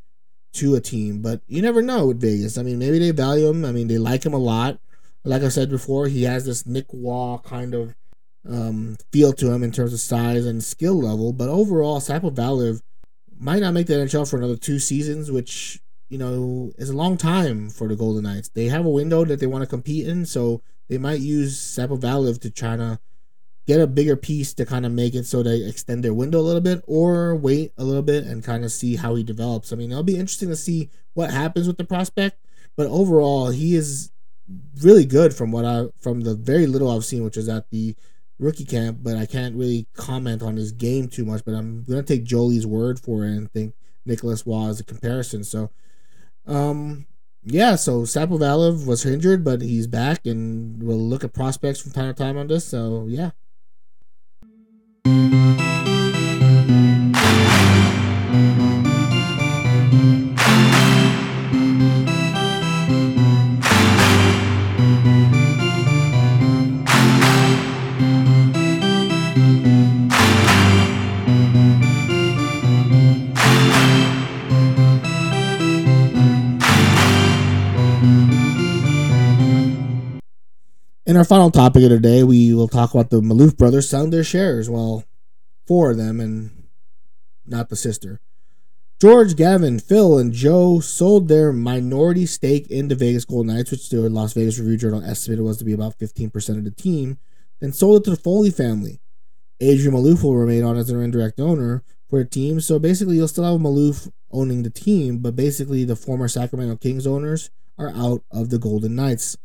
to 0.54 0.74
a 0.74 0.80
team, 0.80 1.20
but 1.20 1.42
you 1.46 1.60
never 1.60 1.82
know 1.82 2.06
with 2.06 2.20
Vegas. 2.20 2.56
I 2.56 2.62
mean, 2.62 2.78
maybe 2.78 2.98
they 2.98 3.10
value 3.10 3.48
him. 3.48 3.64
I 3.64 3.72
mean, 3.72 3.88
they 3.88 3.98
like 3.98 4.24
him 4.24 4.32
a 4.32 4.38
lot. 4.38 4.80
Like 5.24 5.42
I 5.42 5.48
said 5.48 5.68
before, 5.68 6.06
he 6.06 6.22
has 6.24 6.46
this 6.46 6.66
Nick 6.66 6.86
Roy 6.92 7.38
kind 7.44 7.74
of 7.74 7.94
um, 8.48 8.96
feel 9.12 9.32
to 9.34 9.52
him 9.52 9.62
in 9.62 9.72
terms 9.72 9.92
of 9.92 10.00
size 10.00 10.46
and 10.46 10.62
skill 10.62 11.00
level. 11.00 11.32
But 11.32 11.48
overall, 11.48 12.00
Sapovaliv 12.00 12.80
might 13.38 13.60
not 13.60 13.74
make 13.74 13.86
the 13.86 13.94
NHL 13.94 14.28
for 14.28 14.36
another 14.36 14.56
two 14.56 14.78
seasons, 14.78 15.30
which 15.30 15.80
you 16.08 16.18
know, 16.18 16.72
is 16.78 16.90
a 16.90 16.96
long 16.96 17.16
time 17.16 17.68
for 17.68 17.88
the 17.88 17.96
Golden 17.96 18.24
Knights. 18.24 18.48
They 18.48 18.66
have 18.66 18.86
a 18.86 18.90
window 18.90 19.24
that 19.24 19.40
they 19.40 19.46
want 19.46 19.62
to 19.62 19.68
compete 19.68 20.06
in, 20.08 20.24
so 20.24 20.62
they 20.88 20.98
might 20.98 21.20
use 21.20 21.58
Sapovaliv 21.58 22.40
to 22.40 22.50
try 22.50 22.76
to 22.76 22.98
get 23.66 23.80
a 23.80 23.86
bigger 23.86 24.16
piece 24.16 24.54
to 24.54 24.64
kind 24.64 24.86
of 24.86 24.92
make 24.92 25.14
it 25.14 25.26
so 25.26 25.42
they 25.42 25.62
extend 25.62 26.02
their 26.02 26.14
window 26.14 26.40
a 26.40 26.40
little 26.40 26.62
bit, 26.62 26.82
or 26.86 27.36
wait 27.36 27.72
a 27.76 27.84
little 27.84 28.02
bit 28.02 28.24
and 28.24 28.42
kind 28.42 28.64
of 28.64 28.72
see 28.72 28.96
how 28.96 29.14
he 29.14 29.22
develops. 29.22 29.72
I 29.72 29.76
mean, 29.76 29.90
it'll 29.90 30.02
be 30.02 30.18
interesting 30.18 30.48
to 30.48 30.56
see 30.56 30.88
what 31.12 31.30
happens 31.30 31.66
with 31.66 31.76
the 31.76 31.84
prospect, 31.84 32.38
but 32.76 32.86
overall, 32.86 33.50
he 33.50 33.74
is 33.74 34.10
really 34.82 35.04
good 35.04 35.34
from 35.34 35.52
what 35.52 35.64
I 35.64 35.86
from 36.00 36.20
the 36.22 36.34
very 36.34 36.66
little 36.66 36.90
I've 36.90 37.04
seen, 37.04 37.24
which 37.24 37.36
is 37.36 37.48
at 37.48 37.70
the 37.70 37.94
rookie 38.38 38.64
camp. 38.64 38.98
But 39.02 39.16
I 39.16 39.26
can't 39.26 39.56
really 39.56 39.86
comment 39.94 40.42
on 40.42 40.56
his 40.56 40.72
game 40.72 41.08
too 41.08 41.24
much. 41.24 41.44
But 41.44 41.54
I'm 41.54 41.84
gonna 41.84 42.02
take 42.02 42.24
Jolie's 42.24 42.66
word 42.66 42.98
for 42.98 43.24
it 43.24 43.30
and 43.30 43.50
think 43.50 43.74
Nicolas 44.04 44.46
Roy 44.46 44.68
is 44.68 44.80
a 44.80 44.84
comparison. 44.84 45.44
So 45.44 45.70
um, 46.46 47.06
yeah, 47.44 47.76
so 47.76 48.02
Sapovaliv 48.02 48.86
was 48.86 49.04
injured, 49.04 49.44
but 49.44 49.62
he's 49.62 49.86
back, 49.86 50.26
and 50.26 50.82
we'll 50.82 50.98
look 50.98 51.24
at 51.24 51.32
prospects 51.32 51.80
from 51.80 51.92
time 51.92 52.14
to 52.14 52.22
time 52.22 52.38
on 52.38 52.46
this. 52.46 52.64
So 52.64 53.06
yeah. 53.08 53.30
In 81.08 81.16
our 81.16 81.24
final 81.24 81.50
topic 81.50 81.82
of 81.84 81.88
the 81.88 81.98
day, 81.98 82.22
we 82.22 82.52
will 82.52 82.68
talk 82.68 82.92
about 82.92 83.08
the 83.08 83.22
Maloof 83.22 83.56
brothers 83.56 83.88
selling 83.88 84.10
their 84.10 84.22
shares. 84.22 84.68
Well, 84.68 85.04
four 85.66 85.92
of 85.92 85.96
them, 85.96 86.20
and 86.20 86.64
not 87.46 87.70
the 87.70 87.76
sister. 87.76 88.20
George, 89.00 89.34
Gavin, 89.34 89.78
Phil, 89.78 90.18
and 90.18 90.34
Joe 90.34 90.80
sold 90.80 91.28
their 91.28 91.50
minority 91.50 92.26
stake 92.26 92.70
in 92.70 92.88
the 92.88 92.94
Vegas 92.94 93.24
Golden 93.24 93.56
Knights, 93.56 93.70
which 93.70 93.88
the 93.88 94.10
Las 94.10 94.34
Vegas 94.34 94.58
Review 94.58 94.76
Journal 94.76 95.02
estimated 95.02 95.42
was 95.46 95.56
to 95.56 95.64
be 95.64 95.72
about 95.72 95.98
15% 95.98 96.58
of 96.58 96.64
the 96.64 96.70
team, 96.72 97.16
then 97.60 97.72
sold 97.72 98.02
it 98.02 98.04
to 98.04 98.10
the 98.10 98.16
Foley 98.16 98.50
family. 98.50 99.00
Adrian 99.60 99.94
Maloof 99.94 100.22
will 100.22 100.36
remain 100.36 100.62
on 100.62 100.76
as 100.76 100.90
an 100.90 101.00
indirect 101.00 101.40
owner 101.40 101.82
for 102.10 102.18
the 102.18 102.28
team, 102.28 102.60
so 102.60 102.78
basically 102.78 103.16
you'll 103.16 103.28
still 103.28 103.44
have 103.44 103.58
Maloof 103.58 104.12
owning 104.30 104.62
the 104.62 104.68
team, 104.68 105.20
but 105.20 105.34
basically 105.34 105.84
the 105.84 105.96
former 105.96 106.28
Sacramento 106.28 106.76
Kings 106.76 107.06
owners 107.06 107.48
are 107.78 107.94
out 107.96 108.24
of 108.30 108.50
the 108.50 108.58
Golden 108.58 108.94
Knights 108.94 109.38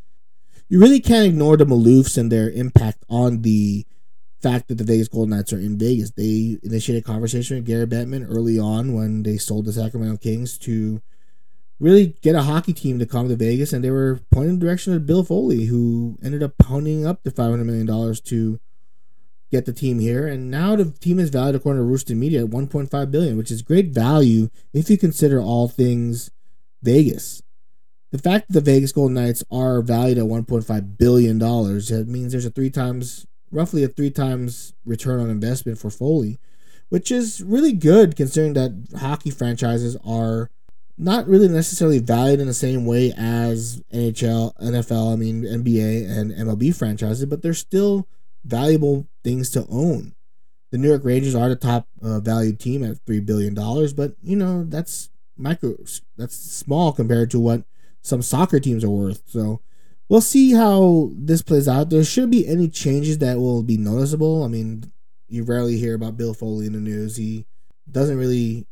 you 0.70 0.80
really 0.80 1.00
can't 1.00 1.28
ignore 1.28 1.58
the 1.58 1.66
Maloofs 1.66 2.18
and 2.18 2.32
their 2.32 2.50
impact 2.50 3.04
on 3.10 3.42
the 3.42 3.86
fact 4.42 4.68
that 4.68 4.78
the 4.78 4.84
Vegas 4.84 5.08
Golden 5.08 5.36
Knights 5.36 5.54
are 5.54 5.60
in 5.60 5.78
Vegas. 5.78 6.12
They 6.12 6.60
initiated 6.64 7.04
a 7.04 7.08
conversation 7.08 7.58
with 7.58 7.66
Gary 7.66 7.88
Bettman 7.88 8.28
early 8.30 8.60
on 8.60 8.94
when 8.94 9.24
they 9.24 9.38
sold 9.38 9.66
the 9.66 9.74
Sacramento 9.74 10.18
Kings 10.18 10.58
to 10.60 11.02
really 11.80 12.18
get 12.22 12.36
a 12.36 12.44
hockey 12.44 12.74
team 12.74 13.00
to 13.00 13.06
come 13.06 13.30
to 13.30 13.36
Vegas, 13.36 13.74
and 13.74 13.84
they 13.84 13.92
were 13.92 14.20
pointing 14.32 14.56
in 14.56 14.60
the 14.60 14.66
direction 14.66 14.94
of 14.94 15.06
Bill 15.06 15.24
Foley, 15.24 15.66
who 15.66 16.18
ended 16.24 16.44
up 16.44 16.58
pounding 16.58 17.06
up 17.06 17.24
the 17.24 17.32
$500 17.32 17.66
million 17.66 18.16
to 18.26 18.60
get 19.52 19.66
the 19.66 19.74
team 19.74 20.00
here. 20.00 20.28
And 20.28 20.50
now 20.50 20.76
the 20.76 20.86
team 20.86 21.20
is 21.20 21.30
valued 21.30 21.56
according 21.56 21.82
to 21.82 21.86
Rooster 21.86 22.16
Media 22.16 22.44
at 22.44 22.50
1.5 22.50 23.12
billion, 23.12 23.38
which 23.38 23.52
is 23.52 23.62
great 23.62 23.90
value 23.90 24.50
if 24.74 24.90
you 24.90 24.98
consider 24.98 25.40
all 25.40 25.68
things 25.68 26.32
Vegas 26.82 27.42
the 28.14 28.20
fact 28.20 28.48
that 28.48 28.54
the 28.54 28.62
Vegas 28.62 28.92
Golden 28.92 29.16
Knights 29.16 29.44
are 29.52 29.82
valued 29.82 30.20
at 30.20 30.26
1.5 30.26 30.98
billion 31.00 31.40
dollars 31.40 31.92
means 31.92 32.32
there's 32.32 32.46
a 32.46 32.52
three 32.52 32.70
times 32.70 33.26
roughly 33.52 33.84
a 33.84 33.88
three 33.88 34.12
times 34.12 34.76
return 34.86 35.20
on 35.20 35.32
investment 35.32 35.80
for 35.80 35.90
Foley, 35.90 36.38
which 36.90 37.12
is 37.12 37.42
really 37.42 37.74
good 37.74 38.16
considering 38.16 38.54
that 38.54 39.00
hockey 39.00 39.32
franchises 39.32 39.98
are 40.06 40.52
not 40.96 41.28
really 41.28 41.48
necessarily 41.48 41.98
valued 41.98 42.40
in 42.40 42.46
the 42.46 42.54
same 42.54 42.86
way 42.86 43.12
as 43.18 43.82
NHL, 43.92 44.56
NFL, 44.62 45.14
I 45.14 45.16
mean 45.16 45.42
NBA 45.42 46.08
and 46.08 46.32
MLB 46.34 46.76
franchises, 46.76 47.26
but 47.26 47.42
they're 47.42 47.56
still 47.56 48.08
valuable 48.46 49.08
things 49.24 49.50
to 49.52 49.66
own. 49.72 50.14
The 50.70 50.78
New 50.78 50.90
York 50.90 51.04
Rangers 51.04 51.34
are 51.34 51.50
the 51.50 51.56
top 51.56 51.88
uh, 52.00 52.20
valued 52.20 52.60
team 52.60 52.84
at 52.84 53.00
three 53.08 53.22
billion 53.22 53.56
dollars, 53.56 53.92
but 53.92 54.14
you 54.22 54.36
know 54.36 54.66
that's 54.66 55.10
micro, 55.36 55.78
that's 56.16 56.36
small 56.36 56.92
compared 56.92 57.32
to 57.32 57.40
what 57.40 57.64
some 58.04 58.22
soccer 58.22 58.60
teams 58.60 58.84
are 58.84 58.90
worth. 58.90 59.24
So 59.26 59.62
we'll 60.10 60.22
see 60.22 60.52
how 60.52 61.10
this 61.16 61.42
plays 61.42 61.68
out. 61.68 61.90
There 61.90 62.04
shouldn't 62.04 62.34
be 62.34 62.48
any 62.48 62.70
changes 62.70 63.18
that 63.18 63.40
will 63.40 63.64
be 63.64 63.78
noticeable. 63.78 64.44
I 64.44 64.48
mean, 64.48 64.92
you 65.28 65.44
rarely 65.44 65.78
hear 65.78 65.96
about 65.96 66.18
Bill 66.18 66.36
Foley 66.36 66.68
in 66.68 66.74
the 66.74 66.80
news. 66.80 67.18
He 67.18 67.48
doesn't 67.90 68.18
really 68.18 68.68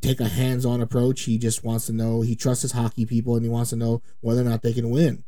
take 0.00 0.20
a 0.20 0.28
hands-on 0.28 0.80
approach. 0.80 1.22
He 1.22 1.38
just 1.38 1.64
wants 1.64 1.86
to 1.86 1.92
know. 1.92 2.20
He 2.20 2.36
trusts 2.36 2.62
his 2.62 2.72
hockey 2.72 3.06
people, 3.06 3.36
and 3.36 3.44
he 3.44 3.50
wants 3.50 3.70
to 3.70 3.76
know 3.76 4.02
whether 4.20 4.42
or 4.42 4.44
not 4.44 4.62
they 4.62 4.72
can 4.72 4.90
win. 4.90 5.24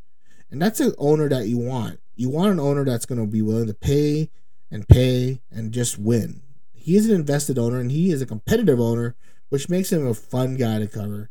And 0.50 0.60
that's 0.60 0.80
an 0.80 0.94
owner 0.98 1.28
that 1.28 1.46
you 1.46 1.58
want. 1.58 2.00
You 2.16 2.28
want 2.28 2.52
an 2.52 2.60
owner 2.60 2.84
that's 2.84 3.06
going 3.06 3.20
to 3.20 3.26
be 3.26 3.42
willing 3.42 3.66
to 3.66 3.74
pay 3.74 4.30
and 4.70 4.88
pay 4.88 5.40
and 5.50 5.72
just 5.72 5.98
win. 5.98 6.42
He 6.72 6.96
is 6.96 7.08
an 7.08 7.14
invested 7.14 7.58
owner, 7.58 7.78
and 7.78 7.90
he 7.90 8.10
is 8.10 8.20
a 8.20 8.26
competitive 8.26 8.80
owner, 8.80 9.16
which 9.48 9.68
makes 9.68 9.92
him 9.92 10.06
a 10.06 10.14
fun 10.14 10.56
guy 10.56 10.78
to 10.78 10.86
cover. 10.86 11.30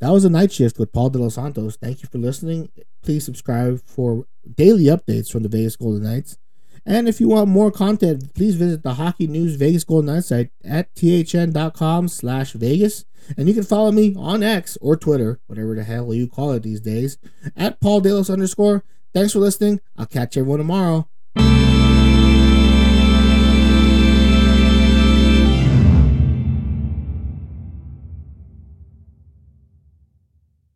That 0.00 0.10
was 0.10 0.24
a 0.24 0.30
Knight 0.30 0.50
Shift 0.50 0.78
with 0.78 0.92
Paul 0.92 1.10
Delos 1.10 1.34
Santos. 1.34 1.76
Thank 1.76 2.02
you 2.02 2.08
for 2.10 2.18
listening. 2.18 2.70
Please 3.02 3.24
subscribe 3.24 3.80
for 3.86 4.26
daily 4.56 4.84
updates 4.84 5.30
from 5.30 5.42
the 5.42 5.48
Vegas 5.48 5.76
Golden 5.76 6.02
Knights. 6.02 6.38
And 6.86 7.06
if 7.06 7.20
you 7.20 7.28
want 7.28 7.48
more 7.48 7.70
content, 7.70 8.34
please 8.34 8.54
visit 8.54 8.82
the 8.82 8.94
Hockey 8.94 9.26
News 9.26 9.56
Vegas 9.56 9.84
Golden 9.84 10.14
Knights 10.14 10.28
site 10.28 10.50
at 10.64 10.94
thn.com 10.94 12.08
slash 12.08 12.52
Vegas. 12.52 13.04
And 13.36 13.46
you 13.46 13.54
can 13.54 13.62
follow 13.62 13.92
me 13.92 14.14
on 14.16 14.42
X 14.42 14.78
or 14.80 14.96
Twitter, 14.96 15.40
whatever 15.46 15.74
the 15.74 15.84
hell 15.84 16.14
you 16.14 16.26
call 16.26 16.52
it 16.52 16.62
these 16.62 16.80
days, 16.80 17.18
at 17.54 17.80
Paul 17.80 18.00
Delos 18.00 18.30
underscore. 18.30 18.82
Thanks 19.12 19.34
for 19.34 19.40
listening. 19.40 19.80
I'll 19.98 20.06
catch 20.06 20.36
everyone 20.36 20.58
tomorrow. 20.58 21.08